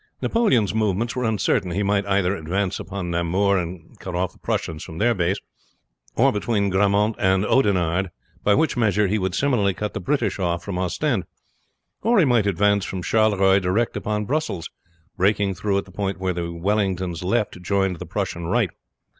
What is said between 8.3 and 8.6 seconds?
by